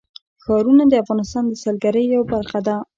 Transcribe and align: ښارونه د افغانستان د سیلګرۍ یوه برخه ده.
ښارونه 0.43 0.83
د 0.87 0.93
افغانستان 1.03 1.43
د 1.47 1.53
سیلګرۍ 1.63 2.05
یوه 2.13 2.25
برخه 2.33 2.59
ده. 2.67 2.75